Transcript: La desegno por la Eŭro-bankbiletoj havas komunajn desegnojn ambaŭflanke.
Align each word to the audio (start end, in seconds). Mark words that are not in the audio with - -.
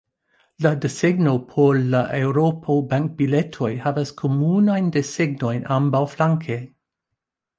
La 0.65 0.69
desegno 0.85 1.33
por 1.49 1.77
la 1.89 1.99
Eŭro-bankbiletoj 2.19 3.69
havas 3.83 4.13
komunajn 4.23 4.89
desegnojn 4.97 5.71
ambaŭflanke. 5.79 6.61